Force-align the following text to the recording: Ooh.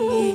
Ooh. 0.00 0.27